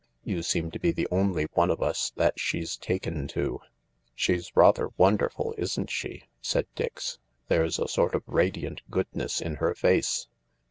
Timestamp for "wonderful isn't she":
4.97-6.23